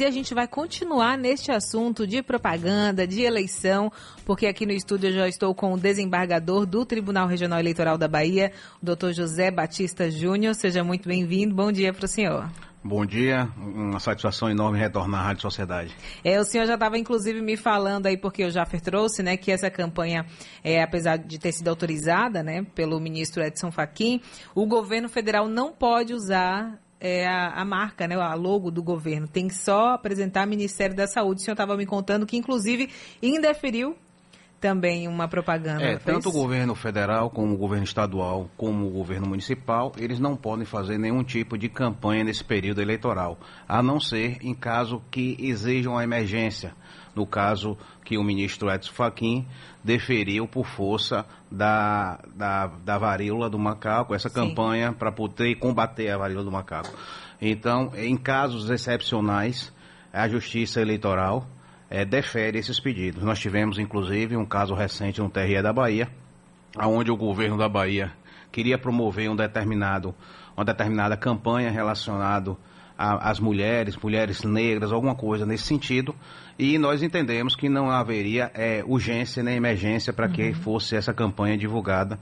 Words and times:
E 0.00 0.04
a 0.04 0.10
gente 0.12 0.32
vai 0.32 0.46
continuar 0.46 1.18
neste 1.18 1.50
assunto 1.50 2.06
de 2.06 2.22
propaganda, 2.22 3.04
de 3.04 3.22
eleição, 3.22 3.90
porque 4.24 4.46
aqui 4.46 4.64
no 4.64 4.70
estúdio 4.72 5.08
eu 5.08 5.14
já 5.14 5.28
estou 5.28 5.52
com 5.52 5.72
o 5.72 5.78
desembargador 5.78 6.64
do 6.64 6.86
Tribunal 6.86 7.26
Regional 7.26 7.58
Eleitoral 7.58 7.98
da 7.98 8.06
Bahia, 8.06 8.52
o 8.80 8.86
doutor 8.86 9.12
José 9.12 9.50
Batista 9.50 10.08
Júnior. 10.08 10.54
Seja 10.54 10.84
muito 10.84 11.08
bem-vindo. 11.08 11.52
Bom 11.52 11.72
dia 11.72 11.92
para 11.92 12.04
o 12.04 12.08
senhor. 12.08 12.48
Bom 12.84 13.04
dia, 13.04 13.48
uma 13.56 13.98
satisfação 13.98 14.48
enorme 14.48 14.78
retornar 14.78 15.20
à 15.20 15.24
Rádio 15.24 15.42
Sociedade. 15.42 15.96
É, 16.22 16.38
o 16.38 16.44
senhor 16.44 16.64
já 16.64 16.74
estava 16.74 16.96
inclusive 16.96 17.40
me 17.40 17.56
falando 17.56 18.06
aí, 18.06 18.16
porque 18.16 18.44
o 18.44 18.50
Jaffer 18.50 18.80
trouxe, 18.80 19.20
né, 19.20 19.36
que 19.36 19.50
essa 19.50 19.68
campanha, 19.68 20.24
é, 20.62 20.80
apesar 20.80 21.16
de 21.16 21.40
ter 21.40 21.50
sido 21.50 21.66
autorizada, 21.66 22.40
né, 22.40 22.64
pelo 22.72 23.00
ministro 23.00 23.42
Edson 23.42 23.72
Fachin, 23.72 24.20
o 24.54 24.64
governo 24.64 25.08
federal 25.08 25.48
não 25.48 25.72
pode 25.72 26.14
usar 26.14 26.78
é, 27.00 27.26
a, 27.26 27.60
a, 27.60 27.64
marca, 27.64 28.06
né, 28.06 28.16
a 28.16 28.34
logo 28.34 28.70
do 28.70 28.82
governo. 28.82 29.26
Tem 29.28 29.48
que 29.48 29.54
só 29.54 29.94
apresentar 29.94 30.46
o 30.46 30.50
Ministério 30.50 30.96
da 30.96 31.06
Saúde. 31.06 31.40
O 31.40 31.44
senhor 31.44 31.54
estava 31.54 31.76
me 31.76 31.86
contando 31.86 32.26
que, 32.26 32.36
inclusive, 32.36 32.90
indeferiu 33.22 33.96
também 34.60 35.06
uma 35.06 35.28
propaganda. 35.28 35.84
É, 35.84 35.98
tanto 35.98 36.28
o 36.28 36.32
governo 36.32 36.74
federal, 36.74 37.30
como 37.30 37.54
o 37.54 37.56
governo 37.56 37.84
estadual, 37.84 38.50
como 38.56 38.86
o 38.86 38.90
governo 38.90 39.28
municipal, 39.28 39.92
eles 39.96 40.18
não 40.18 40.36
podem 40.36 40.64
fazer 40.64 40.98
nenhum 40.98 41.22
tipo 41.22 41.56
de 41.56 41.68
campanha 41.68 42.24
nesse 42.24 42.44
período 42.44 42.82
eleitoral, 42.82 43.38
a 43.68 43.82
não 43.82 44.00
ser 44.00 44.38
em 44.42 44.54
caso 44.54 45.02
que 45.10 45.36
exijam 45.38 45.96
a 45.96 46.04
emergência. 46.04 46.74
No 47.18 47.26
caso 47.26 47.76
que 48.04 48.16
o 48.16 48.22
ministro 48.22 48.70
Edson 48.70 48.92
Fachin 48.92 49.44
deferiu 49.82 50.46
por 50.46 50.64
força 50.64 51.26
da, 51.50 52.20
da, 52.32 52.68
da 52.68 52.96
varíola 52.96 53.50
do 53.50 53.58
macaco, 53.58 54.14
essa 54.14 54.28
Sim. 54.28 54.36
campanha 54.36 54.92
para 54.92 55.10
poder 55.10 55.56
combater 55.56 56.10
a 56.10 56.16
varíola 56.16 56.44
do 56.44 56.52
macaco. 56.52 56.96
Então, 57.42 57.90
em 57.96 58.16
casos 58.16 58.70
excepcionais, 58.70 59.74
a 60.12 60.28
Justiça 60.28 60.80
Eleitoral 60.80 61.44
é, 61.90 62.04
defere 62.04 62.56
esses 62.56 62.78
pedidos. 62.78 63.24
Nós 63.24 63.40
tivemos, 63.40 63.80
inclusive, 63.80 64.36
um 64.36 64.46
caso 64.46 64.74
recente 64.74 65.20
no 65.20 65.28
TRE 65.28 65.60
da 65.60 65.72
Bahia, 65.72 66.08
onde 66.80 67.10
o 67.10 67.16
governo 67.16 67.58
da 67.58 67.68
Bahia 67.68 68.12
queria 68.52 68.78
promover 68.78 69.28
um 69.28 69.34
determinado, 69.34 70.14
uma 70.56 70.64
determinada 70.64 71.16
campanha 71.16 71.68
relacionada 71.68 72.56
às 72.98 73.38
mulheres, 73.38 73.96
mulheres 73.96 74.42
negras, 74.42 74.90
alguma 74.90 75.14
coisa 75.14 75.46
nesse 75.46 75.64
sentido, 75.64 76.14
e 76.58 76.76
nós 76.76 77.02
entendemos 77.02 77.54
que 77.54 77.68
não 77.68 77.88
haveria 77.88 78.50
é, 78.54 78.82
urgência 78.84 79.42
nem 79.42 79.56
emergência 79.56 80.12
para 80.12 80.26
uhum. 80.26 80.32
que 80.32 80.52
fosse 80.54 80.96
essa 80.96 81.14
campanha 81.14 81.56
divulgada 81.56 82.18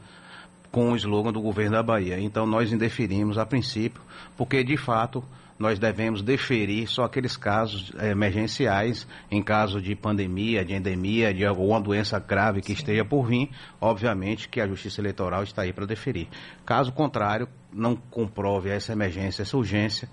com 0.71 0.93
o 0.93 0.97
slogan 0.97 1.33
do 1.33 1.41
governo 1.41 1.77
da 1.77 1.83
Bahia. 1.83 2.21
Então 2.21 2.47
nós 2.47 2.71
indeferimos 2.71 3.39
a 3.39 3.47
princípio, 3.47 4.03
porque 4.37 4.63
de 4.63 4.77
fato 4.77 5.25
nós 5.59 5.79
devemos 5.79 6.21
deferir 6.21 6.87
só 6.87 7.05
aqueles 7.05 7.37
casos 7.37 7.91
eh, 7.99 8.11
emergenciais, 8.11 9.07
em 9.31 9.43
caso 9.43 9.81
de 9.81 9.95
pandemia, 9.95 10.65
de 10.65 10.75
endemia, 10.75 11.33
de 11.33 11.47
alguma 11.47 11.81
doença 11.81 12.19
grave 12.19 12.61
que 12.61 12.69
Sim. 12.69 12.75
esteja 12.75 13.05
por 13.05 13.27
vir, 13.27 13.49
obviamente 13.81 14.49
que 14.49 14.61
a 14.61 14.69
Justiça 14.69 15.01
Eleitoral 15.01 15.43
está 15.43 15.63
aí 15.63 15.73
para 15.73 15.87
deferir. 15.87 16.29
Caso 16.65 16.93
contrário, 16.93 17.49
não 17.73 17.97
comprove 17.97 18.69
essa 18.69 18.93
emergência, 18.93 19.43
essa 19.43 19.57
urgência, 19.57 20.09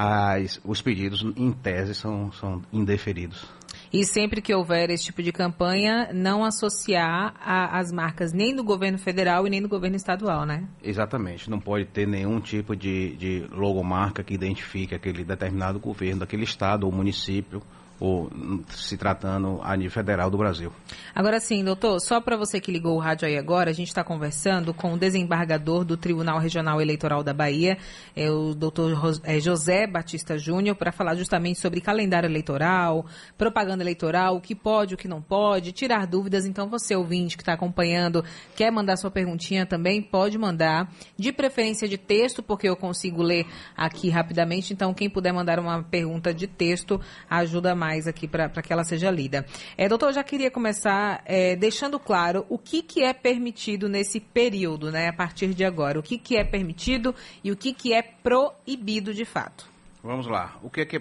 as, 0.00 0.60
os 0.64 0.80
pedidos, 0.80 1.24
em 1.36 1.50
tese, 1.50 1.92
são, 1.92 2.30
são 2.30 2.62
indeferidos. 2.72 3.44
E 3.92 4.04
sempre 4.04 4.40
que 4.40 4.54
houver 4.54 4.90
esse 4.90 5.06
tipo 5.06 5.20
de 5.24 5.32
campanha, 5.32 6.10
não 6.14 6.44
associar 6.44 7.34
a, 7.40 7.80
as 7.80 7.90
marcas 7.90 8.32
nem 8.32 8.54
do 8.54 8.62
governo 8.62 8.96
federal 8.96 9.44
e 9.44 9.50
nem 9.50 9.60
do 9.60 9.68
governo 9.68 9.96
estadual, 9.96 10.46
né? 10.46 10.68
Exatamente. 10.84 11.50
Não 11.50 11.58
pode 11.58 11.84
ter 11.86 12.06
nenhum 12.06 12.38
tipo 12.38 12.76
de, 12.76 13.16
de 13.16 13.48
logomarca 13.50 14.22
que 14.22 14.34
identifique 14.34 14.94
aquele 14.94 15.24
determinado 15.24 15.80
governo, 15.80 16.20
daquele 16.20 16.44
estado 16.44 16.84
ou 16.84 16.92
município 16.92 17.60
ou 18.00 18.30
se 18.68 18.96
tratando 18.96 19.60
a 19.62 19.76
nível 19.76 19.90
federal 19.90 20.30
do 20.30 20.38
Brasil. 20.38 20.72
Agora 21.14 21.40
sim, 21.40 21.64
doutor, 21.64 22.00
só 22.00 22.20
para 22.20 22.36
você 22.36 22.60
que 22.60 22.70
ligou 22.70 22.96
o 22.96 23.00
rádio 23.00 23.26
aí 23.26 23.36
agora, 23.36 23.70
a 23.70 23.72
gente 23.72 23.88
está 23.88 24.04
conversando 24.04 24.72
com 24.72 24.94
o 24.94 24.98
desembargador 24.98 25.84
do 25.84 25.96
Tribunal 25.96 26.38
Regional 26.38 26.80
Eleitoral 26.80 27.24
da 27.24 27.34
Bahia, 27.34 27.76
é 28.14 28.30
o 28.30 28.54
doutor 28.54 29.20
é, 29.24 29.40
José 29.40 29.86
Batista 29.86 30.38
Júnior, 30.38 30.76
para 30.76 30.92
falar 30.92 31.16
justamente 31.16 31.58
sobre 31.58 31.80
calendário 31.80 32.28
eleitoral, 32.28 33.04
propaganda 33.36 33.82
eleitoral, 33.82 34.36
o 34.36 34.40
que 34.40 34.54
pode, 34.54 34.94
o 34.94 34.96
que 34.96 35.08
não 35.08 35.20
pode, 35.20 35.72
tirar 35.72 36.06
dúvidas. 36.06 36.46
Então, 36.46 36.68
você, 36.68 36.94
ouvinte 36.94 37.36
que 37.36 37.42
está 37.42 37.54
acompanhando, 37.54 38.24
quer 38.54 38.70
mandar 38.70 38.96
sua 38.96 39.10
perguntinha 39.10 39.66
também, 39.66 40.00
pode 40.00 40.38
mandar, 40.38 40.88
de 41.16 41.32
preferência 41.32 41.88
de 41.88 41.98
texto, 41.98 42.42
porque 42.42 42.68
eu 42.68 42.76
consigo 42.76 43.22
ler 43.22 43.46
aqui 43.76 44.08
rapidamente. 44.08 44.72
Então, 44.72 44.94
quem 44.94 45.10
puder 45.10 45.32
mandar 45.32 45.58
uma 45.58 45.82
pergunta 45.82 46.32
de 46.32 46.46
texto, 46.46 47.00
ajuda 47.28 47.74
mais 47.74 47.87
mais 47.88 48.06
aqui 48.06 48.28
para 48.28 48.50
que 48.50 48.70
ela 48.70 48.84
seja 48.84 49.10
lida. 49.10 49.46
É, 49.76 49.88
doutor, 49.88 50.10
eu 50.10 50.12
já 50.12 50.22
queria 50.22 50.50
começar 50.50 51.22
é, 51.24 51.56
deixando 51.56 51.98
claro 51.98 52.44
o 52.50 52.58
que, 52.58 52.82
que 52.82 53.02
é 53.02 53.14
permitido 53.14 53.88
nesse 53.88 54.20
período, 54.20 54.90
né, 54.92 55.08
a 55.08 55.12
partir 55.12 55.54
de 55.54 55.64
agora. 55.64 55.98
O 55.98 56.02
que, 56.02 56.18
que 56.18 56.36
é 56.36 56.44
permitido 56.44 57.14
e 57.42 57.50
o 57.50 57.56
que, 57.56 57.72
que 57.72 57.94
é 57.94 58.02
proibido 58.02 59.14
de 59.14 59.24
fato. 59.24 59.66
Vamos 60.02 60.26
lá. 60.26 60.56
O 60.62 60.70
que 60.70 60.82
é, 60.82 60.84
que 60.84 60.96
é 60.96 61.00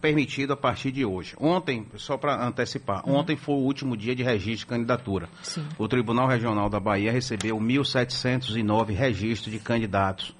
permitido 0.00 0.54
a 0.54 0.56
partir 0.56 0.90
de 0.90 1.04
hoje? 1.04 1.36
Ontem, 1.38 1.86
só 1.96 2.16
para 2.16 2.44
antecipar, 2.44 3.06
uhum. 3.06 3.16
ontem 3.16 3.36
foi 3.36 3.54
o 3.54 3.58
último 3.58 3.96
dia 3.96 4.14
de 4.14 4.22
registro 4.22 4.66
de 4.66 4.66
candidatura. 4.66 5.28
Sim. 5.42 5.66
O 5.78 5.86
Tribunal 5.86 6.26
Regional 6.26 6.68
da 6.68 6.80
Bahia 6.80 7.12
recebeu 7.12 7.56
1.709 7.58 8.94
registros 8.94 9.52
de 9.52 9.60
candidatos 9.60 10.34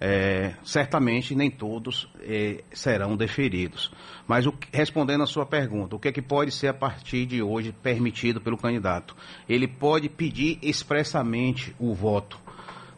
é, 0.00 0.54
certamente 0.62 1.34
nem 1.34 1.50
todos 1.50 2.08
é, 2.20 2.62
serão 2.72 3.16
deferidos. 3.16 3.90
Mas 4.26 4.46
o, 4.46 4.54
respondendo 4.72 5.22
a 5.22 5.26
sua 5.26 5.46
pergunta, 5.46 5.96
o 5.96 5.98
que 5.98 6.08
é 6.08 6.12
que 6.12 6.22
pode 6.22 6.50
ser 6.50 6.68
a 6.68 6.74
partir 6.74 7.26
de 7.26 7.42
hoje 7.42 7.72
permitido 7.72 8.40
pelo 8.40 8.58
candidato? 8.58 9.16
Ele 9.48 9.66
pode 9.66 10.08
pedir 10.08 10.58
expressamente 10.62 11.74
o 11.78 11.94
voto, 11.94 12.38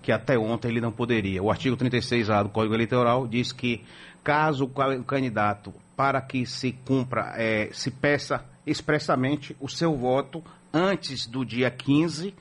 que 0.02 0.10
até 0.10 0.38
ontem 0.38 0.68
ele 0.68 0.80
não 0.80 0.92
poderia. 0.92 1.42
O 1.42 1.50
artigo 1.50 1.76
36A 1.76 2.42
do 2.44 2.48
Código 2.48 2.74
Eleitoral 2.74 3.26
diz 3.26 3.52
que 3.52 3.84
caso 4.24 4.64
o 4.64 5.04
candidato, 5.04 5.72
para 5.96 6.20
que 6.20 6.44
se 6.44 6.72
cumpra, 6.72 7.34
é, 7.36 7.70
se 7.72 7.90
peça 7.90 8.44
expressamente 8.66 9.56
o 9.60 9.68
seu 9.68 9.96
voto 9.96 10.42
antes 10.72 11.26
do 11.26 11.44
dia 11.44 11.70
15, 11.70 12.34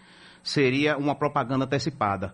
seria 0.44 0.98
uma 0.98 1.16
propaganda 1.16 1.66
antecipada. 1.66 2.34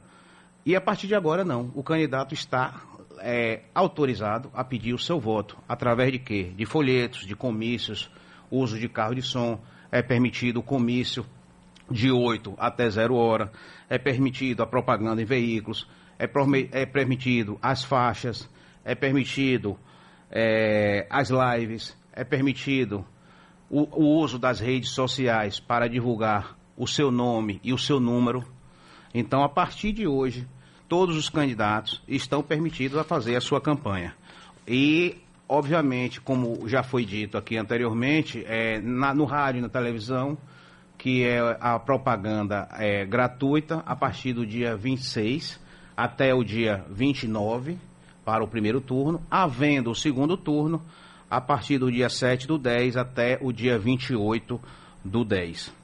E 0.66 0.76
a 0.76 0.82
partir 0.82 1.08
de 1.08 1.16
agora, 1.16 1.44
não. 1.44 1.72
O 1.76 1.84
candidato 1.84 2.34
está 2.34 2.82
é, 3.20 3.64
autorizado 3.76 4.50
a 4.54 4.64
pedir 4.64 4.94
o 4.94 5.00
seu 5.00 5.20
voto. 5.20 5.58
Através 5.68 6.12
de 6.12 6.20
quê? 6.20 6.54
De 6.56 6.66
folhetos, 6.66 7.26
de 7.26 7.36
comícios, 7.36 8.10
uso 8.50 8.80
de 8.80 8.88
carro 8.88 9.16
de 9.16 9.22
som. 9.22 9.60
É 9.92 10.02
permitido 10.02 10.62
o 10.62 10.64
comício 10.64 11.26
de 11.92 12.12
8 12.12 12.56
até 12.58 12.90
0 12.90 13.16
hora. 13.16 13.52
É 13.90 13.98
permitido 13.98 14.64
a 14.64 14.68
propaganda 14.68 15.22
em 15.22 15.26
veículos. 15.26 15.88
É, 16.18 16.30
é 16.72 16.86
permitido 16.86 17.60
as 17.62 17.84
faixas. 17.84 18.50
É 18.86 18.96
permitido 18.96 19.78
é, 20.32 21.06
as 21.10 21.30
lives. 21.30 21.98
É 22.14 22.24
permitido 22.24 23.06
o, 23.70 23.82
o 24.02 24.20
uso 24.22 24.40
das 24.40 24.62
redes 24.62 24.92
sociais 24.92 25.60
para 25.60 25.90
divulgar 25.90 26.58
o 26.78 26.88
seu 26.88 27.12
nome 27.12 27.60
e 27.64 27.74
o 27.74 27.78
seu 27.78 28.00
número 28.00 28.53
então, 29.14 29.44
a 29.44 29.50
partir 29.50 29.92
de 29.92 30.08
hoje, 30.08 30.48
todos 30.90 31.16
os 31.16 31.30
candidatos 31.30 32.02
estão 32.08 32.42
permitidos 32.42 32.98
a 32.98 33.04
fazer 33.04 33.36
a 33.36 33.42
sua 33.42 33.62
campanha. 33.62 34.16
E, 34.68 35.18
obviamente, 35.48 36.20
como 36.20 36.68
já 36.68 36.82
foi 36.82 37.06
dito 37.06 37.38
aqui 37.38 37.58
anteriormente, 37.58 38.44
é, 38.48 38.80
na, 38.82 39.14
no 39.14 39.26
rádio 39.26 39.60
e 39.60 39.62
na 39.62 39.70
televisão, 39.70 40.38
que 40.98 41.24
é 41.24 41.40
a 41.60 41.78
propaganda 41.78 42.68
é, 42.78 43.06
gratuita 43.06 43.84
a 43.86 43.96
partir 43.96 44.34
do 44.34 44.46
dia 44.46 44.76
26 44.76 45.60
até 45.96 46.34
o 46.34 46.44
dia 46.44 46.84
29 46.90 47.78
para 48.26 48.44
o 48.44 48.48
primeiro 48.48 48.80
turno, 48.80 49.22
havendo 49.30 49.92
o 49.92 49.96
segundo 49.96 50.38
turno 50.38 50.82
a 51.30 51.42
partir 51.42 51.78
do 51.78 51.92
dia 51.92 52.10
7 52.10 52.48
do 52.48 52.58
10 52.58 52.96
até 52.98 53.38
o 53.42 53.52
dia 53.52 53.78
28 53.78 54.60
do 55.04 55.26
10. 55.26 55.83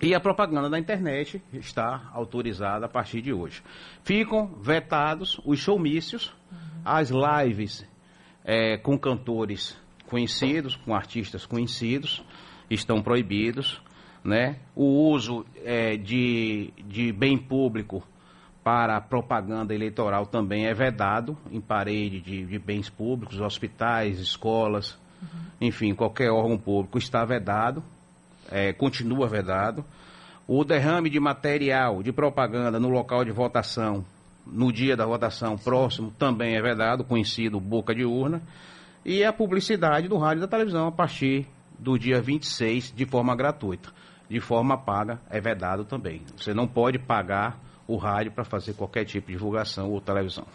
E 0.00 0.14
a 0.14 0.20
propaganda 0.20 0.68
da 0.68 0.78
internet 0.78 1.42
está 1.52 2.10
autorizada 2.12 2.86
a 2.86 2.88
partir 2.88 3.22
de 3.22 3.32
hoje. 3.32 3.62
Ficam 4.02 4.48
vetados 4.60 5.40
os 5.44 5.58
showmícios, 5.58 6.34
uhum. 6.50 6.58
as 6.84 7.10
lives 7.10 7.86
é, 8.44 8.76
com 8.76 8.98
cantores 8.98 9.78
conhecidos, 10.06 10.76
com 10.76 10.94
artistas 10.94 11.46
conhecidos, 11.46 12.24
estão 12.68 13.02
proibidos. 13.02 13.80
Né? 14.22 14.58
O 14.74 15.10
uso 15.10 15.44
é, 15.62 15.96
de, 15.96 16.72
de 16.86 17.12
bem 17.12 17.38
público 17.38 18.02
para 18.62 19.00
propaganda 19.00 19.74
eleitoral 19.74 20.26
também 20.26 20.66
é 20.66 20.72
vedado 20.72 21.36
em 21.50 21.60
parede 21.60 22.20
de, 22.20 22.46
de 22.46 22.58
bens 22.58 22.88
públicos, 22.88 23.38
hospitais, 23.38 24.18
escolas, 24.18 24.98
uhum. 25.22 25.28
enfim, 25.60 25.94
qualquer 25.94 26.30
órgão 26.30 26.56
público 26.58 26.96
está 26.96 27.24
vedado 27.24 27.84
é, 28.50 28.72
continua 28.72 29.28
vedado. 29.28 29.84
O 30.46 30.64
derrame 30.64 31.08
de 31.08 31.18
material 31.18 32.02
de 32.02 32.12
propaganda 32.12 32.78
no 32.78 32.88
local 32.88 33.24
de 33.24 33.30
votação, 33.30 34.04
no 34.46 34.72
dia 34.72 34.96
da 34.96 35.06
votação 35.06 35.56
próximo, 35.56 36.12
também 36.18 36.56
é 36.56 36.62
vedado, 36.62 37.04
conhecido 37.04 37.58
boca 37.58 37.94
de 37.94 38.04
urna. 38.04 38.42
e 39.04 39.24
a 39.24 39.32
publicidade 39.32 40.08
do 40.08 40.16
rádio 40.16 40.38
e 40.38 40.40
da 40.42 40.48
televisão 40.48 40.86
a 40.86 40.92
partir 40.92 41.46
do 41.78 41.98
dia 41.98 42.20
26 42.20 42.92
de 42.94 43.04
forma 43.04 43.34
gratuita. 43.36 43.90
De 44.28 44.40
forma 44.40 44.76
paga 44.76 45.20
é 45.30 45.40
vedado 45.40 45.84
também. 45.84 46.22
Você 46.36 46.54
não 46.54 46.66
pode 46.66 46.98
pagar 46.98 47.58
o 47.86 47.96
rádio 47.96 48.32
para 48.32 48.44
fazer 48.44 48.74
qualquer 48.74 49.04
tipo 49.04 49.26
de 49.26 49.34
divulgação 49.34 49.90
ou 49.90 50.00
televisão. 50.00 50.46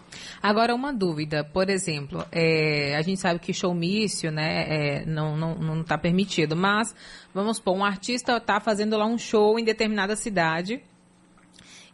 Agora, 0.41 0.73
uma 0.73 0.91
dúvida, 0.91 1.43
por 1.43 1.69
exemplo, 1.69 2.25
é, 2.31 2.95
a 2.95 3.01
gente 3.01 3.19
sabe 3.19 3.39
que 3.39 3.53
showmício 3.53 4.31
né, 4.31 4.65
é, 4.67 5.05
não 5.05 5.35
está 5.35 5.39
não, 5.39 5.75
não 5.75 5.83
tá 5.83 5.97
permitido, 5.97 6.55
mas 6.55 6.95
vamos 7.33 7.57
supor, 7.57 7.75
um 7.75 7.83
artista 7.83 8.37
está 8.37 8.59
fazendo 8.59 8.97
lá 8.97 9.05
um 9.05 9.17
show 9.17 9.59
em 9.59 9.63
determinada 9.63 10.15
cidade 10.15 10.81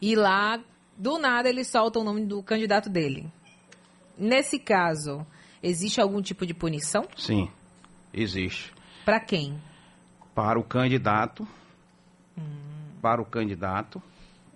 e 0.02 0.16
lá, 0.16 0.60
do 0.98 1.18
nada, 1.18 1.50
ele 1.50 1.64
solta 1.64 2.00
o 2.00 2.04
nome 2.04 2.26
do 2.26 2.42
candidato 2.42 2.90
dele. 2.90 3.30
Nesse 4.18 4.58
caso, 4.58 5.26
existe 5.62 6.00
algum 6.00 6.22
tipo 6.22 6.46
de 6.46 6.54
punição? 6.54 7.04
Sim, 7.18 7.50
existe. 8.14 8.74
Para 9.04 9.20
quem? 9.20 9.62
Para 10.34 10.60
o 10.60 10.64
candidato. 10.64 11.48
Hum. 12.38 12.44
Para 13.02 13.22
o 13.22 13.26
candidato. 13.26 14.02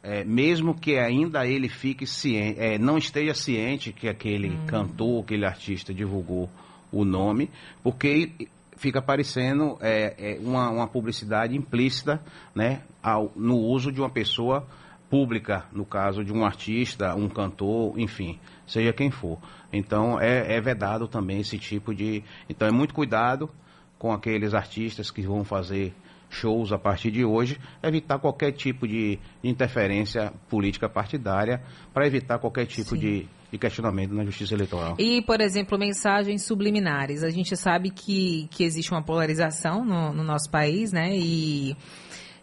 É, 0.01 0.24
mesmo 0.24 0.74
que 0.74 0.98
ainda 0.98 1.46
ele 1.46 1.68
fique 1.68 2.07
ciente, 2.07 2.60
é, 2.60 2.78
não 2.78 2.98
esteja 2.98 3.34
ciente 3.34 3.92
que 3.92 4.07
aquele 4.07 4.50
hum. 4.50 4.66
cantor, 4.66 5.24
aquele 5.24 5.46
artista 5.46 5.94
divulgou 5.94 6.50
o 6.92 7.04
nome, 7.04 7.50
porque 7.84 8.31
fica 8.78 9.01
parecendo 9.01 9.78
é, 9.81 10.16
é, 10.18 10.40
uma, 10.40 10.69
uma, 10.69 10.88
publicidade 10.88 11.56
implícita 11.56 12.22
né, 12.56 12.81
ao, 13.04 13.31
no 13.36 13.57
uso 13.57 13.92
de 13.92 14.00
uma 14.00 14.10
pessoa 14.10 14.66
pública, 15.10 15.66
no 15.72 15.86
caso 15.86 16.24
de 16.24 16.31
um 16.31 16.45
artista, 16.45 17.13
um 17.13 17.28
cantor, 17.28 18.00
enfim, 18.00 18.40
seja 18.66 18.94
quem 18.94 19.12
for. 19.12 19.38
Então 19.72 20.19
é, 20.19 20.56
é 20.56 20.62
vedado 20.62 21.07
também 21.07 21.42
esse 21.42 21.57
tipo 21.57 21.94
de. 21.94 22.24
Então 22.48 22.68
é 22.68 22.72
muito 22.72 22.94
cuidado 22.94 23.50
com 23.98 24.13
aqueles 24.13 24.54
artistas 24.54 25.12
que 25.12 25.22
vão 25.22 25.44
fazer 25.44 25.94
shows 26.30 26.72
a 26.72 26.78
partir 26.78 27.12
de 27.12 27.26
hoje, 27.26 27.60
evitar 27.81 28.20
qualquer 28.20 28.52
tipo 28.52 28.88
de 28.88 29.20
interferência 29.44 30.31
política 30.48 30.88
partidária, 30.88 31.62
para 31.94 32.06
evitar 32.06 32.40
qualquer 32.40 32.66
tipo 32.66 32.98
de, 32.98 33.28
de, 33.52 33.58
questionamento 33.58 34.14
na 34.14 34.24
justiça 34.24 34.54
eleitoral. 34.54 34.96
E, 35.00 35.22
por 35.24 35.42
exemplo, 35.42 35.78
mensagens 35.78 36.44
subliminares. 36.44 37.24
A 37.24 37.30
gente 37.30 37.56
sabe 37.58 37.90
que, 37.90 38.48
que 38.52 38.64
existe 38.64 38.92
uma 38.92 39.02
polarização 39.02 39.84
no, 39.84 40.14
no 40.14 40.24
nosso 40.24 40.50
país, 40.50 40.92
né? 40.92 41.16
E 41.16 41.76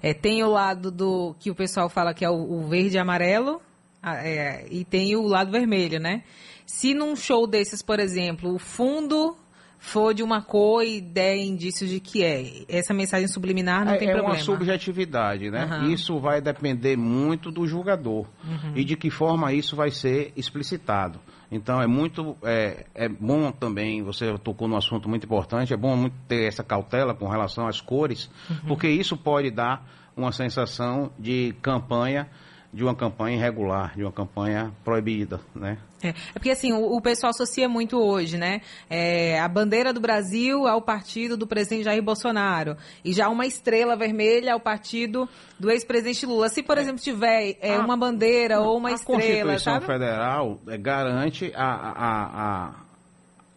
é, 0.02 0.12
tem 0.12 0.42
o 0.42 0.50
lado 0.50 0.90
do 0.90 1.34
que 1.38 1.50
o 1.50 1.54
pessoal 1.54 1.88
fala 1.88 2.12
que 2.12 2.24
é 2.24 2.30
o, 2.30 2.34
o 2.34 2.68
verde 2.68 2.96
e 2.96 2.98
amarelo, 2.98 3.60
é, 4.02 4.66
e 4.70 4.84
tem 4.84 5.16
o 5.16 5.22
lado 5.22 5.50
vermelho, 5.50 5.98
né? 5.98 6.22
Se 6.64 6.94
num 6.94 7.14
show 7.14 7.46
desses, 7.46 7.80
por 7.80 8.00
exemplo, 8.00 8.52
o 8.52 8.58
fundo 8.58 9.36
for 9.78 10.14
de 10.14 10.22
uma 10.22 10.42
cor 10.42 10.82
e 10.82 11.00
der 11.00 11.36
indícios 11.36 11.90
de 11.90 12.00
que 12.00 12.22
é, 12.22 12.64
essa 12.68 12.92
mensagem 12.92 13.28
subliminar 13.28 13.84
não 13.84 13.92
é, 13.92 13.98
tem 13.98 14.08
é 14.08 14.12
problema. 14.12 14.34
É 14.34 14.38
uma 14.38 14.44
subjetividade, 14.44 15.50
né? 15.50 15.64
Uhum. 15.64 15.90
Isso 15.90 16.18
vai 16.18 16.40
depender 16.40 16.96
muito 16.96 17.50
do 17.50 17.66
julgador 17.66 18.26
uhum. 18.44 18.72
e 18.74 18.84
de 18.84 18.96
que 18.96 19.10
forma 19.10 19.52
isso 19.52 19.76
vai 19.76 19.90
ser 19.90 20.32
explicitado. 20.36 21.20
Então 21.50 21.80
é 21.80 21.86
muito 21.86 22.36
é, 22.42 22.86
é 22.94 23.08
bom 23.08 23.52
também, 23.52 24.02
você 24.02 24.36
tocou 24.38 24.66
num 24.66 24.76
assunto 24.76 25.08
muito 25.08 25.24
importante, 25.24 25.72
é 25.72 25.76
bom 25.76 25.96
muito 25.96 26.16
ter 26.26 26.48
essa 26.48 26.64
cautela 26.64 27.14
com 27.14 27.28
relação 27.28 27.66
às 27.68 27.80
cores, 27.80 28.28
uhum. 28.50 28.56
porque 28.68 28.88
isso 28.88 29.16
pode 29.16 29.50
dar 29.50 29.86
uma 30.16 30.32
sensação 30.32 31.12
de 31.18 31.54
campanha 31.62 32.28
de 32.72 32.82
uma 32.82 32.94
campanha 32.94 33.36
irregular, 33.36 33.94
de 33.96 34.02
uma 34.02 34.12
campanha 34.12 34.72
proibida, 34.84 35.40
né? 35.54 35.78
É, 36.02 36.08
é 36.08 36.12
porque 36.34 36.50
assim, 36.50 36.72
o, 36.72 36.96
o, 36.96 37.00
pessoal 37.00 37.30
associa 37.30 37.68
muito 37.68 37.98
hoje, 37.98 38.36
né? 38.36 38.60
É, 38.88 39.40
a 39.40 39.48
bandeira 39.48 39.92
do 39.92 40.00
Brasil 40.00 40.66
ao 40.66 40.82
partido 40.82 41.36
do 41.36 41.46
presidente 41.46 41.84
Jair 41.84 42.02
Bolsonaro. 42.02 42.76
E 43.04 43.12
já 43.12 43.28
uma 43.28 43.46
estrela 43.46 43.96
vermelha 43.96 44.52
ao 44.52 44.60
partido 44.60 45.28
do 45.58 45.70
ex-presidente 45.70 46.26
Lula. 46.26 46.48
Se, 46.48 46.62
por 46.62 46.76
é. 46.76 46.82
exemplo, 46.82 47.00
tiver 47.00 47.56
é, 47.60 47.76
a, 47.76 47.80
uma 47.80 47.96
bandeira 47.96 48.60
ou 48.60 48.76
uma 48.76 48.92
estrela. 48.92 49.18
A 49.18 49.22
Constituição 49.22 49.74
sabe? 49.74 49.86
Federal 49.86 50.60
é, 50.68 50.76
garante 50.76 51.52
a, 51.54 51.64
a, 51.64 52.66
a, 52.66 52.74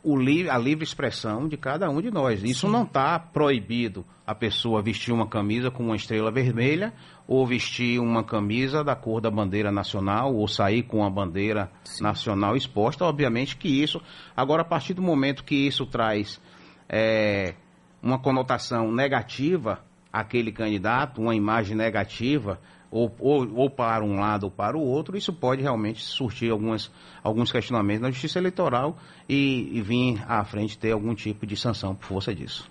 o 0.04 0.18
livre, 0.18 0.50
a 0.50 0.58
livre 0.58 0.84
expressão 0.84 1.48
de 1.48 1.58
cada 1.58 1.90
um 1.90 2.02
de 2.02 2.10
nós. 2.10 2.44
Isso 2.44 2.68
Sim. 2.68 2.72
não 2.72 2.84
está 2.84 3.20
proibido 3.20 4.06
a 4.26 4.34
pessoa 4.34 4.82
vestir 4.82 5.12
uma 5.12 5.28
camisa 5.28 5.72
com 5.72 5.84
uma 5.84 5.96
estrela 5.96 6.32
vermelha 6.32 6.94
ou 7.30 7.46
vestir 7.46 8.00
uma 8.00 8.24
camisa 8.24 8.84
da 8.84 8.96
cor 8.96 9.22
da 9.22 9.30
bandeira 9.30 9.72
nacional, 9.72 10.34
ou 10.34 10.48
sair 10.48 10.82
com 10.82 11.06
a 11.06 11.10
bandeira 11.12 11.72
Sim. 11.84 12.04
nacional 12.04 12.58
exposta, 12.58 13.06
obviamente 13.06 13.56
que 13.56 13.68
isso. 13.68 14.02
Agora, 14.36 14.64
a 14.64 14.66
partir 14.66 14.96
do 14.96 15.02
momento 15.04 15.44
que 15.44 15.54
isso 15.54 15.86
traz 15.86 16.42
é, 16.90 17.54
uma 18.02 18.18
conotação 18.18 18.92
negativa 18.92 19.80
àquele 20.12 20.52
candidato, 20.52 21.22
uma 21.22 21.36
imagem 21.36 21.78
negativa, 21.78 22.60
ou, 22.90 23.16
ou, 23.20 23.48
ou, 23.54 23.70
para 23.70 24.04
um 24.04 24.20
lado 24.20 24.46
ou 24.46 24.52
para 24.52 24.76
o 24.76 24.82
outro, 24.82 25.16
isso 25.16 25.32
pode 25.32 25.62
realmente 25.62 26.04
surtir 26.04 26.50
algumas, 26.50 26.92
alguns 27.24 27.52
questionamentos 27.52 28.02
na 28.02 28.10
justiça 28.10 28.40
eleitoral 28.40 28.98
e, 29.30 29.70
e 29.72 29.82
vir 29.84 30.20
à 30.28 30.44
frente 30.44 30.80
ter 30.80 30.94
algum 30.94 31.14
tipo 31.14 31.46
de 31.46 31.56
sanção 31.56 31.94
por 31.94 32.08
força 32.08 32.34
disso. 32.34 32.68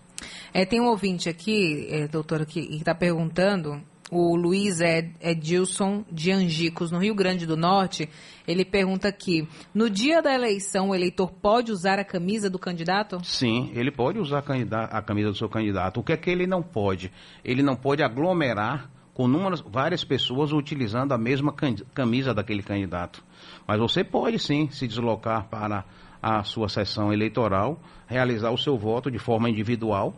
É, 0.53 0.67
tem 0.67 0.81
um 0.81 0.89
ouvinte 0.89 1.29
aqui, 1.29 1.87
é, 1.89 2.09
doutora, 2.09 2.45
que 2.45 2.59
está 2.59 2.93
perguntando 2.93 3.81
o 4.11 4.35
Luiz 4.37 4.81
Edilson 4.81 6.05
de 6.11 6.33
Angicos, 6.33 6.91
no 6.91 6.99
Rio 6.99 7.15
Grande 7.15 7.47
do 7.47 7.57
Norte, 7.57 8.09
ele 8.47 8.65
pergunta 8.65 9.09
aqui: 9.09 9.47
no 9.75 9.91
dia 9.91 10.23
da 10.23 10.35
eleição, 10.35 10.91
o 10.91 10.95
eleitor 10.95 11.31
pode 11.31 11.71
usar 11.71 11.99
a 11.99 12.05
camisa 12.05 12.49
do 12.49 12.59
candidato? 12.59 13.19
Sim, 13.23 13.71
ele 13.75 13.91
pode 13.91 14.19
usar 14.19 14.39
a 14.39 15.03
camisa 15.03 15.29
do 15.29 15.37
seu 15.37 15.49
candidato. 15.49 16.01
O 16.01 16.03
que 16.03 16.13
é 16.13 16.17
que 16.17 16.31
ele 16.31 16.47
não 16.47 16.63
pode? 16.63 17.13
Ele 17.45 17.63
não 17.63 17.77
pode 17.77 18.03
aglomerar 18.03 18.91
com 19.13 19.27
números, 19.27 19.61
várias 19.61 20.05
pessoas 20.05 20.53
utilizando 20.53 21.13
a 21.13 21.19
mesma 21.19 21.53
camisa 21.93 22.33
daquele 22.33 22.63
candidato. 22.63 23.23
Mas 23.67 23.81
você 23.81 24.05
pode 24.05 24.39
sim 24.39 24.71
se 24.71 24.87
deslocar 24.87 25.49
para 25.49 25.85
a 26.23 26.45
sua 26.45 26.69
sessão 26.69 27.13
eleitoral, 27.13 27.81
realizar 28.07 28.51
o 28.51 28.57
seu 28.57 28.79
voto 28.79 29.11
de 29.11 29.19
forma 29.19 29.51
individual 29.51 30.15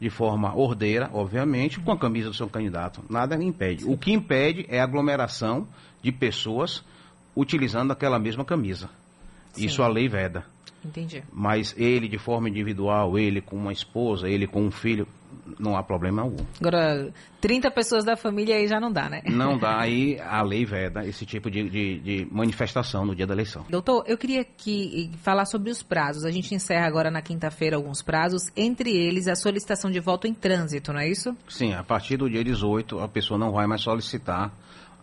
de 0.00 0.08
forma 0.08 0.56
ordeira, 0.56 1.10
obviamente, 1.12 1.78
com 1.78 1.92
a 1.92 1.98
camisa 1.98 2.30
do 2.30 2.34
seu 2.34 2.48
candidato. 2.48 3.04
Nada 3.08 3.36
impede. 3.42 3.84
O 3.84 3.98
que 3.98 4.12
impede 4.12 4.64
é 4.68 4.80
a 4.80 4.84
aglomeração 4.84 5.68
de 6.02 6.10
pessoas 6.10 6.82
utilizando 7.36 7.92
aquela 7.92 8.18
mesma 8.18 8.44
camisa. 8.44 8.88
Sim. 9.52 9.66
Isso 9.66 9.82
a 9.82 9.88
lei 9.88 10.08
veda. 10.08 10.44
Entendi. 10.84 11.22
Mas 11.32 11.74
ele 11.76 12.08
de 12.08 12.18
forma 12.18 12.48
individual, 12.48 13.18
ele 13.18 13.40
com 13.40 13.56
uma 13.56 13.72
esposa, 13.72 14.28
ele 14.28 14.46
com 14.46 14.62
um 14.62 14.70
filho, 14.70 15.06
não 15.58 15.76
há 15.76 15.82
problema 15.82 16.22
algum. 16.22 16.42
Agora, 16.58 17.12
30 17.40 17.70
pessoas 17.70 18.04
da 18.04 18.16
família 18.16 18.56
aí 18.56 18.66
já 18.66 18.80
não 18.80 18.90
dá, 18.90 19.08
né? 19.08 19.22
Não 19.26 19.58
dá, 19.58 19.78
aí 19.80 20.18
a 20.20 20.42
lei 20.42 20.64
veda 20.64 21.06
esse 21.06 21.26
tipo 21.26 21.50
de, 21.50 21.68
de, 21.68 21.98
de 22.00 22.28
manifestação 22.30 23.04
no 23.04 23.14
dia 23.14 23.26
da 23.26 23.34
eleição. 23.34 23.64
Doutor, 23.68 24.04
eu 24.06 24.16
queria 24.16 24.40
aqui 24.40 25.10
falar 25.22 25.44
sobre 25.44 25.70
os 25.70 25.82
prazos. 25.82 26.24
A 26.24 26.30
gente 26.30 26.54
encerra 26.54 26.86
agora 26.86 27.10
na 27.10 27.20
quinta-feira 27.20 27.76
alguns 27.76 28.00
prazos, 28.00 28.50
entre 28.56 28.90
eles 28.96 29.28
a 29.28 29.34
solicitação 29.34 29.90
de 29.90 30.00
voto 30.00 30.26
em 30.26 30.32
trânsito, 30.32 30.92
não 30.92 31.00
é 31.00 31.08
isso? 31.08 31.36
Sim, 31.48 31.74
a 31.74 31.84
partir 31.84 32.16
do 32.16 32.28
dia 32.28 32.42
18 32.42 33.00
a 33.00 33.08
pessoa 33.08 33.38
não 33.38 33.52
vai 33.52 33.66
mais 33.66 33.82
solicitar 33.82 34.50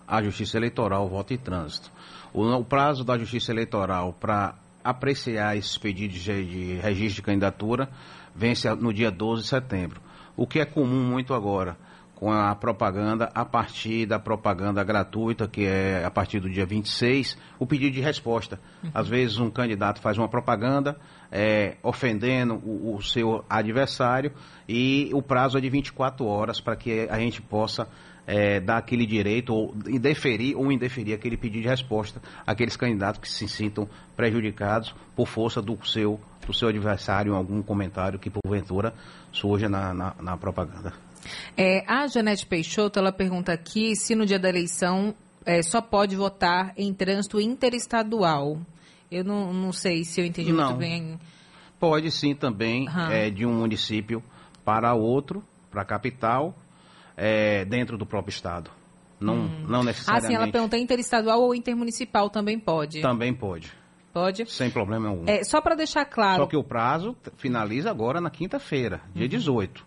à 0.08 0.24
Justiça 0.24 0.58
Eleitoral 0.58 1.08
voto 1.10 1.34
em 1.34 1.38
trânsito. 1.38 1.92
O, 2.34 2.44
o 2.44 2.64
prazo 2.64 3.04
da 3.04 3.18
Justiça 3.18 3.52
Eleitoral 3.52 4.14
para 4.14 4.56
apreciar 4.84 5.58
esses 5.58 5.78
pedidos 5.78 6.20
de, 6.20 6.46
de 6.46 6.74
registro 6.76 7.16
de 7.16 7.22
candidatura 7.24 7.90
vence 8.34 8.74
no 8.76 8.94
dia 8.94 9.12
12 9.12 9.44
de 9.44 9.50
setembro. 9.50 10.02
O 10.36 10.48
que 10.48 10.60
é 10.60 10.66
comum 10.66 11.04
muito 11.04 11.34
agora 11.34 11.76
com 12.18 12.32
a 12.32 12.56
propaganda, 12.56 13.30
a 13.36 13.46
partir 13.46 14.08
da 14.08 14.18
propaganda 14.18 14.84
gratuita, 14.84 15.48
que 15.48 15.66
é 15.66 16.04
a 16.04 16.10
partir 16.10 16.40
do 16.40 16.50
dia 16.50 16.66
26, 16.66 17.38
o 17.60 17.68
pedido 17.68 17.94
de 17.94 18.02
resposta. 18.02 18.60
Uhum. 18.84 18.90
Às 18.92 19.08
vezes 19.08 19.38
um 19.38 19.52
candidato 19.52 20.02
faz 20.02 20.18
uma 20.18 20.28
propaganda 20.28 20.98
é, 21.32 21.78
ofendendo 21.84 22.56
o, 22.56 22.96
o, 22.96 23.04
seu 23.04 23.46
adversário 23.48 24.32
e 24.68 25.12
o 25.14 25.22
prazo 25.22 25.60
é 25.60 25.62
de 25.62 25.70
24 25.70 26.26
horas 26.26 26.60
para 26.60 26.76
que 26.76 27.08
a 27.08 27.20
gente 27.20 27.40
possa 27.40 27.88
é, 28.28 28.60
dar 28.60 28.78
aquele 28.78 29.06
direito 29.06 29.54
ou 29.54 29.74
indeferir 29.88 30.56
ou 30.58 30.70
indeferir 30.70 31.16
aquele 31.16 31.38
pedido 31.38 31.64
de 31.64 31.70
resposta 31.70 32.22
àqueles 32.46 32.76
candidatos 32.76 33.22
que 33.22 33.30
se 33.30 33.48
sintam 33.48 33.88
prejudicados 34.18 34.94
por 35.16 35.28
força 35.28 35.62
do 35.62 35.80
seu, 35.86 36.20
do 36.46 36.54
seu 36.54 36.68
adversário 36.68 37.32
em 37.32 37.36
algum 37.36 37.64
comentário 37.64 38.20
que 38.20 38.30
porventura 38.30 38.94
surja 39.32 39.70
na, 39.70 39.94
na, 39.94 40.16
na 40.22 40.38
propaganda. 40.38 40.94
É, 41.56 41.84
a 41.88 42.06
Janete 42.08 42.46
Peixoto, 42.46 43.00
ela 43.00 43.12
pergunta 43.12 43.54
aqui 43.54 43.96
se 43.96 44.14
no 44.14 44.26
dia 44.26 44.38
da 44.38 44.50
eleição 44.50 45.16
é, 45.46 45.62
só 45.62 45.82
pode 45.82 46.16
votar 46.16 46.74
em 46.76 46.94
trânsito 46.94 47.40
interestadual. 47.40 48.60
Eu 49.10 49.24
não, 49.24 49.54
não 49.54 49.72
sei 49.72 50.04
se 50.04 50.20
eu 50.20 50.26
entendi 50.26 50.52
não. 50.52 50.66
muito 50.66 50.80
bem. 50.80 51.18
Pode 51.80 52.12
sim 52.12 52.36
também, 52.36 52.88
uhum. 52.90 53.10
é, 53.10 53.30
de 53.30 53.46
um 53.46 53.54
município 53.54 54.22
para 54.66 54.94
outro, 54.94 55.42
para 55.72 55.84
a 55.84 55.86
capital, 55.86 56.54
é, 57.18 57.66
dentro 57.66 57.98
do 57.98 58.06
próprio 58.06 58.32
estado. 58.32 58.70
Não, 59.20 59.34
hum. 59.34 59.66
não 59.68 59.84
necessariamente. 59.84 60.28
Ah, 60.28 60.30
sim, 60.30 60.36
ela 60.36 60.52
pergunta 60.52 60.78
interestadual 60.78 61.42
ou 61.42 61.56
intermunicipal 61.56 62.30
também 62.30 62.60
pode? 62.60 63.02
Também 63.02 63.34
pode. 63.34 63.74
Pode? 64.14 64.50
Sem 64.50 64.70
problema 64.70 65.10
algum. 65.10 65.26
É, 65.28 65.44
só 65.44 65.60
para 65.60 65.76
deixar 65.76 66.06
claro. 66.06 66.44
Só 66.44 66.48
que 66.48 66.56
o 66.56 66.64
prazo 66.64 67.16
finaliza 67.38 67.90
agora 67.90 68.22
na 68.22 68.30
quinta-feira, 68.30 69.02
dia 69.14 69.24
uhum. 69.24 69.30
18. 69.30 69.86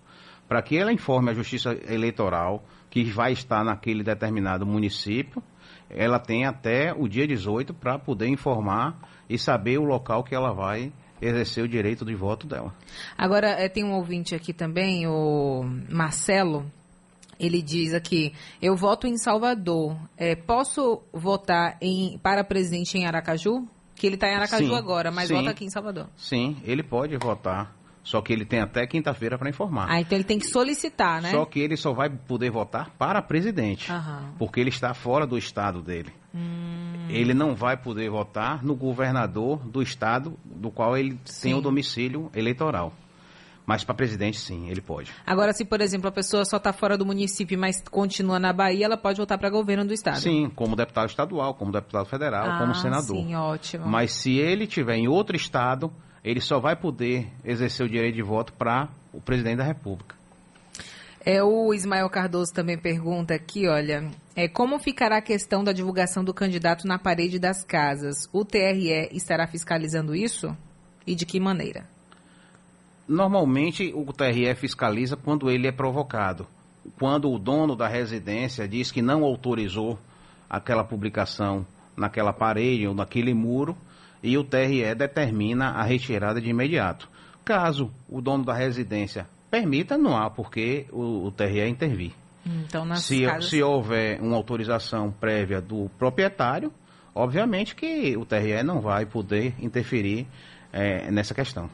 Para 0.49 0.63
que 0.63 0.77
ela 0.77 0.93
informe 0.93 1.31
a 1.31 1.35
Justiça 1.35 1.79
Eleitoral 1.89 2.65
que 2.91 3.05
vai 3.05 3.33
estar 3.33 3.65
naquele 3.65 4.03
determinado 4.03 4.67
município, 4.67 5.41
ela 5.89 6.19
tem 6.19 6.45
até 6.45 6.93
o 6.93 7.09
dia 7.09 7.27
18 7.27 7.73
para 7.73 7.99
poder 7.99 8.27
informar 8.27 8.99
e 9.29 9.39
saber 9.39 9.79
o 9.79 9.85
local 9.85 10.25
que 10.25 10.35
ela 10.35 10.53
vai 10.53 10.93
exercer 11.23 11.65
o 11.65 11.69
direito 11.69 12.05
de 12.05 12.15
voto 12.15 12.47
dela. 12.47 12.75
Agora, 13.17 13.49
é, 13.49 13.69
tem 13.69 13.85
um 13.85 13.93
ouvinte 13.93 14.35
aqui 14.35 14.53
também, 14.53 15.07
o 15.07 15.65
Marcelo, 15.89 16.65
ele 17.41 17.63
diz 17.63 17.95
aqui: 17.95 18.33
eu 18.61 18.77
voto 18.77 19.07
em 19.07 19.17
Salvador. 19.17 19.97
É, 20.17 20.37
posso 20.37 21.03
votar 21.13 21.77
em, 21.81 22.19
para 22.19 22.45
presidente 22.45 22.99
em 22.99 23.07
Aracaju? 23.07 23.67
Que 23.97 24.07
ele 24.07 24.15
está 24.15 24.29
em 24.29 24.35
Aracaju 24.35 24.69
sim, 24.69 24.77
agora, 24.77 25.11
mas 25.11 25.29
sim, 25.29 25.35
vota 25.35 25.51
aqui 25.51 25.65
em 25.65 25.71
Salvador. 25.71 26.09
Sim, 26.17 26.57
ele 26.65 26.83
pode 26.83 27.17
votar. 27.17 27.75
Só 28.03 28.23
que 28.23 28.33
ele 28.33 28.47
tem 28.47 28.61
até 28.61 28.87
quinta-feira 28.87 29.39
para 29.39 29.51
informar. 29.51 29.87
Ah, 29.91 30.01
então 30.01 30.17
ele 30.17 30.25
tem 30.25 30.39
que 30.39 30.47
solicitar, 30.47 31.21
né? 31.21 31.31
Só 31.31 31.45
que 31.45 31.61
ele 31.61 31.77
só 31.77 31.93
vai 31.93 32.09
poder 32.09 32.51
votar 32.51 32.91
para 32.99 33.21
presidente. 33.21 33.93
Aham. 33.93 34.33
Porque 34.39 34.59
ele 34.59 34.71
está 34.71 34.95
fora 34.95 35.27
do 35.27 35.37
estado 35.37 35.83
dele. 35.83 36.11
Hum. 36.35 37.07
Ele 37.11 37.35
não 37.35 37.55
vai 37.55 37.77
poder 37.77 38.09
votar 38.09 38.65
no 38.65 38.75
governador 38.75 39.59
do 39.69 39.83
estado 39.83 40.39
do 40.45 40.71
qual 40.71 40.97
ele 40.97 41.21
sim. 41.25 41.51
tem 41.51 41.55
o 41.55 41.61
domicílio 41.61 42.31
eleitoral. 42.35 42.95
Mas 43.71 43.85
para 43.85 43.95
presidente, 43.95 44.37
sim, 44.37 44.69
ele 44.69 44.81
pode. 44.81 45.13
Agora, 45.25 45.53
se, 45.53 45.65
por 45.65 45.81
exemplo, 45.81 46.09
a 46.09 46.11
pessoa 46.11 46.45
só 46.45 46.57
está 46.57 46.73
fora 46.73 46.99
do 46.99 47.07
município, 47.07 47.57
mas 47.57 47.81
continua 47.89 48.37
na 48.37 48.53
Bahia, 48.53 48.87
ela 48.87 48.97
pode 48.97 49.21
votar 49.21 49.39
para 49.39 49.49
governo 49.49 49.85
do 49.85 49.95
Estado? 49.95 50.19
Sim, 50.19 50.51
como 50.57 50.75
deputado 50.75 51.09
estadual, 51.09 51.55
como 51.55 51.71
deputado 51.71 52.05
federal, 52.05 52.51
ah, 52.51 52.59
como 52.59 52.75
senador. 52.75 53.17
Sim, 53.17 53.37
ótimo. 53.37 53.87
Mas 53.87 54.11
se 54.11 54.37
ele 54.39 54.67
tiver 54.67 54.97
em 54.97 55.07
outro 55.07 55.37
Estado, 55.37 55.89
ele 56.25 56.41
só 56.41 56.59
vai 56.59 56.75
poder 56.75 57.29
exercer 57.45 57.87
o 57.87 57.89
direito 57.89 58.17
de 58.17 58.23
voto 58.23 58.53
para 58.55 58.89
o 59.13 59.21
presidente 59.21 59.59
da 59.59 59.65
República. 59.65 60.17
É, 61.25 61.41
o 61.41 61.73
Ismael 61.73 62.11
Cardoso 62.11 62.53
também 62.53 62.77
pergunta 62.77 63.35
aqui, 63.35 63.69
olha, 63.69 64.11
é, 64.35 64.49
como 64.49 64.81
ficará 64.81 65.19
a 65.19 65.23
questão 65.23 65.63
da 65.63 65.71
divulgação 65.71 66.25
do 66.25 66.35
candidato 66.35 66.89
na 66.89 66.99
parede 66.99 67.39
das 67.39 67.63
casas? 67.63 68.29
O 68.33 68.45
TRE 68.45 69.11
estará 69.13 69.47
fiscalizando 69.47 70.13
isso? 70.13 70.57
E 71.07 71.15
de 71.15 71.25
que 71.25 71.39
maneira? 71.39 71.85
Normalmente 73.11 73.93
o 73.93 74.05
TRE 74.13 74.55
fiscaliza 74.55 75.17
quando 75.17 75.51
ele 75.51 75.67
é 75.67 75.73
provocado. 75.73 76.47
Quando 76.97 77.29
o 77.29 77.41
dono 77.41 77.75
da 77.75 77.89
residência 77.89 78.69
diz 78.69 78.93
que 78.93 79.03
não 79.03 79.25
autorizou 79.25 79.99
aquela 80.49 80.85
publicação 80.85 81.67
naquela 81.97 82.33
parede 82.33 82.87
ou 82.87 82.95
naquele 82.95 83.35
muro 83.35 83.77
e 84.23 84.39
o 84.39 84.45
TRE 84.45 84.95
determina 84.95 85.71
a 85.71 85.83
retirada 85.83 86.41
de 86.41 86.51
imediato. 86.51 87.11
Caso 87.45 87.91
o 88.09 88.21
dono 88.21 88.45
da 88.45 88.55
residência 88.55 89.27
permita, 89.51 89.99
não 89.99 90.17
há 90.17 90.31
porque 90.31 90.87
o, 90.93 91.27
o 91.27 91.33
TRE 91.33 91.69
intervir. 91.69 92.13
Então, 92.47 92.95
se, 92.95 93.25
casas... 93.25 93.51
se 93.51 93.61
houver 93.61 94.21
uma 94.21 94.37
autorização 94.37 95.11
prévia 95.11 95.61
do 95.61 95.91
proprietário, 95.99 96.73
obviamente 97.13 97.75
que 97.75 98.17
o 98.17 98.25
TRE 98.25 98.63
não 98.63 98.81
vai 98.81 99.05
poder 99.05 99.53
interferir 99.59 100.29
é, 100.73 101.11
nessa 101.11 101.35
questão. 101.35 101.69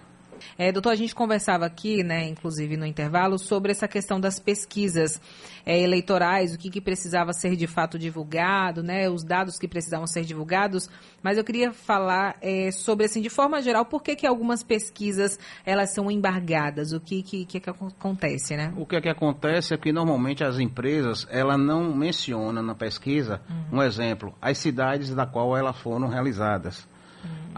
É, 0.59 0.73
doutor, 0.73 0.91
a 0.91 0.97
gente 0.97 1.15
conversava 1.15 1.67
aqui, 1.67 2.03
né, 2.03 2.29
inclusive 2.29 2.77
no 2.77 2.87
intervalo, 2.87 3.39
sobre 3.39 3.73
essa 3.73 3.89
questão 3.89 4.21
das 4.21 4.39
pesquisas 4.39 5.21
é, 5.65 5.81
eleitorais, 5.81 6.55
o 6.55 6.59
que, 6.59 6.71
que, 6.71 6.81
precisava 6.81 7.33
ser 7.33 7.57
de 7.57 7.67
fato 7.67 7.99
divulgado, 7.99 8.83
né, 8.83 9.09
os 9.09 9.25
dados 9.25 9.59
que 9.59 9.67
precisavam 9.67 10.07
ser 10.07 10.25
divulgados, 10.25 10.89
mas 11.23 11.39
eu 11.39 11.45
queria 11.45 11.73
falar 11.73 12.37
é, 12.41 12.71
sobre, 12.71 13.07
assim, 13.07 13.21
de 13.21 13.31
forma 13.31 13.61
geral, 13.61 13.85
por 13.85 14.03
que, 14.03 14.15
que 14.15 14.27
algumas 14.27 14.63
pesquisas 14.63 15.39
elas 15.65 15.93
são 15.93 16.11
embargadas, 16.11 16.93
o 16.93 17.01
que, 17.01 17.23
que, 17.23 17.45
que, 17.45 17.61
que 17.61 17.71
acontece, 17.71 18.57
né? 18.57 18.73
O 18.77 18.87
que, 18.87 19.01
que 19.01 19.09
acontece 19.09 19.75
é 19.75 19.77
que 19.77 19.93
normalmente 19.93 20.45
as 20.45 20.59
empresas, 20.59 21.27
ela 21.31 21.59
não 21.59 21.95
menciona 21.95 22.63
na 22.63 22.75
pesquisa, 22.75 23.41
uhum. 23.49 23.79
um 23.79 23.83
exemplo, 23.83 24.35
as 24.41 24.59
cidades 24.59 25.15
da 25.15 25.27
qual 25.27 25.57
elas 25.57 25.77
foram 25.79 26.09
realizadas 26.09 26.87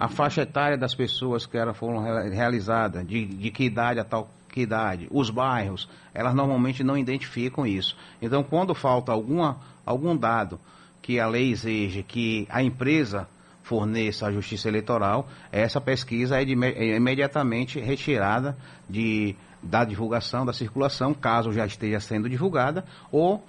a 0.01 0.07
faixa 0.07 0.43
etária 0.43 0.79
das 0.79 0.95
pessoas 0.95 1.45
que 1.45 1.59
eram, 1.59 1.75
foram 1.75 2.01
realizadas, 2.31 3.05
de, 3.05 3.27
de 3.27 3.51
que 3.51 3.65
idade 3.65 3.99
a 3.99 4.05
tal 4.05 4.31
que 4.49 4.61
idade, 4.61 5.09
os 5.11 5.29
bairros, 5.29 5.89
elas 6.15 6.35
normalmente 6.35 6.85
não 6.85 6.97
identificam 6.97 7.67
isso. 7.67 7.97
Então, 8.23 8.43
quando 8.45 8.75
falta 8.75 9.11
alguma, 9.11 9.59
algum 9.85 10.17
dado 10.17 10.59
que 11.03 11.19
a 11.19 11.27
lei 11.27 11.51
exige 11.51 12.05
que 12.05 12.47
a 12.49 12.63
empresa 12.63 13.29
forneça 13.65 14.29
à 14.29 14.33
Justiça 14.33 14.69
Eleitoral, 14.69 15.29
essa 15.51 15.81
pesquisa 15.81 16.41
é, 16.41 16.45
de, 16.45 16.55
é 16.65 16.97
imediatamente 16.97 17.81
retirada 17.81 18.57
de, 18.89 19.35
da 19.61 19.85
divulgação, 19.85 20.47
da 20.47 20.53
circulação, 20.53 21.13
caso 21.13 21.53
já 21.53 21.67
esteja 21.67 21.99
sendo 21.99 22.29
divulgada, 22.29 22.85
ou 23.11 23.45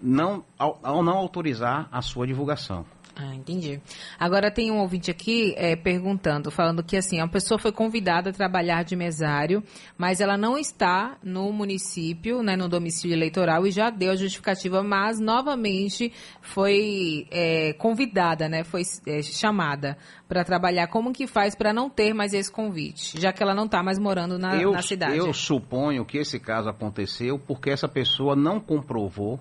não, 0.00 0.44
ao, 0.56 0.78
ao 0.82 1.02
não 1.02 1.16
autorizar 1.16 1.88
a 1.90 2.00
sua 2.00 2.26
divulgação. 2.26 2.86
Ah, 3.20 3.34
entendi. 3.34 3.80
Agora 4.16 4.48
tem 4.48 4.70
um 4.70 4.78
ouvinte 4.78 5.10
aqui 5.10 5.52
é, 5.56 5.74
perguntando, 5.74 6.52
falando 6.52 6.84
que 6.84 6.96
assim, 6.96 7.18
a 7.18 7.26
pessoa 7.26 7.58
foi 7.58 7.72
convidada 7.72 8.30
a 8.30 8.32
trabalhar 8.32 8.84
de 8.84 8.94
mesário, 8.94 9.60
mas 9.96 10.20
ela 10.20 10.38
não 10.38 10.56
está 10.56 11.18
no 11.20 11.52
município, 11.52 12.44
né, 12.44 12.54
no 12.54 12.68
domicílio 12.68 13.16
eleitoral 13.16 13.66
e 13.66 13.72
já 13.72 13.90
deu 13.90 14.12
a 14.12 14.14
justificativa, 14.14 14.84
mas 14.84 15.18
novamente 15.18 16.12
foi 16.40 17.26
é, 17.32 17.72
convidada, 17.72 18.48
né, 18.48 18.62
foi 18.62 18.82
é, 19.08 19.20
chamada 19.20 19.98
para 20.28 20.44
trabalhar. 20.44 20.86
Como 20.86 21.12
que 21.12 21.26
faz 21.26 21.56
para 21.56 21.72
não 21.72 21.90
ter 21.90 22.14
mais 22.14 22.32
esse 22.32 22.52
convite, 22.52 23.20
já 23.20 23.32
que 23.32 23.42
ela 23.42 23.52
não 23.52 23.64
está 23.64 23.82
mais 23.82 23.98
morando 23.98 24.38
na, 24.38 24.54
eu, 24.54 24.70
na 24.70 24.82
cidade? 24.82 25.16
Eu 25.16 25.34
suponho 25.34 26.04
que 26.04 26.18
esse 26.18 26.38
caso 26.38 26.68
aconteceu 26.68 27.36
porque 27.36 27.70
essa 27.70 27.88
pessoa 27.88 28.36
não 28.36 28.60
comprovou 28.60 29.40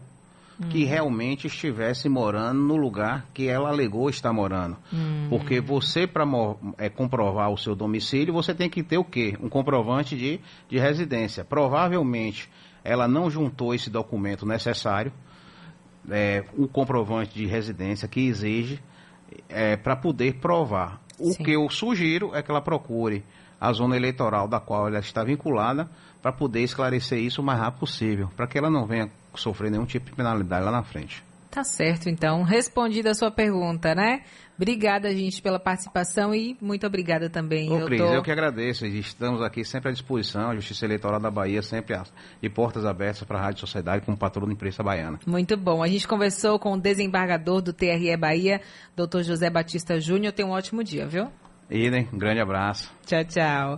que 0.69 0.83
realmente 0.83 1.47
estivesse 1.47 2.09
morando 2.09 2.59
no 2.61 2.75
lugar 2.75 3.27
que 3.33 3.47
ela 3.47 3.69
alegou 3.69 4.09
estar 4.09 4.33
morando. 4.33 4.75
Hum. 4.91 5.27
Porque 5.29 5.61
você, 5.61 6.07
para 6.07 6.25
é, 6.77 6.89
comprovar 6.89 7.51
o 7.51 7.57
seu 7.57 7.75
domicílio, 7.75 8.33
você 8.33 8.55
tem 8.55 8.69
que 8.69 8.81
ter 8.81 8.97
o 8.97 9.03
quê? 9.03 9.37
Um 9.39 9.49
comprovante 9.49 10.17
de, 10.17 10.39
de 10.67 10.79
residência. 10.79 11.45
Provavelmente 11.45 12.49
ela 12.83 13.07
não 13.07 13.29
juntou 13.29 13.75
esse 13.75 13.89
documento 13.89 14.45
necessário, 14.45 15.11
é, 16.09 16.45
o 16.57 16.67
comprovante 16.67 17.33
de 17.33 17.45
residência 17.45 18.07
que 18.07 18.21
exige 18.21 18.79
é, 19.49 19.75
para 19.75 19.95
poder 19.95 20.39
provar. 20.39 21.01
O 21.19 21.31
Sim. 21.31 21.43
que 21.43 21.51
eu 21.51 21.69
sugiro 21.69 22.33
é 22.33 22.41
que 22.41 22.49
ela 22.49 22.61
procure 22.61 23.25
a 23.59 23.73
zona 23.73 23.95
eleitoral 23.95 24.47
da 24.47 24.59
qual 24.59 24.87
ela 24.87 24.99
está 24.99 25.23
vinculada 25.23 25.89
para 26.21 26.31
poder 26.31 26.61
esclarecer 26.61 27.19
isso 27.19 27.41
o 27.41 27.45
mais 27.45 27.59
rápido 27.59 27.79
possível, 27.79 28.29
para 28.35 28.47
que 28.47 28.57
ela 28.57 28.69
não 28.69 28.85
venha 28.85 29.09
sofrer 29.35 29.71
nenhum 29.71 29.85
tipo 29.85 30.09
de 30.09 30.15
penalidade 30.15 30.65
lá 30.65 30.71
na 30.71 30.83
frente. 30.83 31.23
Tá 31.49 31.63
certo, 31.63 32.09
então. 32.09 32.43
Respondida 32.43 33.11
a 33.11 33.13
sua 33.13 33.31
pergunta, 33.31 33.95
né? 33.95 34.21
Obrigada, 34.57 35.11
gente, 35.15 35.41
pela 35.41 35.59
participação 35.59 36.33
e 36.33 36.57
muito 36.59 36.85
obrigada 36.85 37.29
também. 37.29 37.71
Ô, 37.71 37.85
Cris, 37.85 38.01
eu 38.01 38.21
que 38.23 38.31
agradeço. 38.31 38.85
Estamos 38.85 39.41
aqui 39.41 39.63
sempre 39.63 39.89
à 39.89 39.91
disposição. 39.91 40.49
A 40.49 40.55
Justiça 40.55 40.85
Eleitoral 40.85 41.19
da 41.19 41.31
Bahia 41.31 41.61
sempre 41.61 41.95
de 42.41 42.49
portas 42.49 42.83
abertas 42.85 43.23
para 43.23 43.37
a 43.37 43.41
Rádio 43.41 43.61
Sociedade 43.61 44.05
como 44.05 44.17
patrono 44.17 44.47
da 44.47 44.53
imprensa 44.53 44.83
baiana. 44.83 45.19
Muito 45.25 45.55
bom. 45.55 45.83
A 45.83 45.87
gente 45.87 46.07
conversou 46.07 46.59
com 46.59 46.73
o 46.73 46.79
desembargador 46.79 47.61
do 47.61 47.71
TRE 47.71 48.17
Bahia, 48.17 48.61
doutor 48.95 49.23
José 49.23 49.49
Batista 49.49 49.99
Júnior. 49.99 50.33
Tenha 50.33 50.47
um 50.47 50.51
ótimo 50.51 50.83
dia, 50.83 51.07
viu? 51.07 51.27
Idem, 51.69 52.07
um 52.11 52.17
grande 52.17 52.39
abraço. 52.39 52.91
Tchau, 53.05 53.23
tchau. 53.25 53.75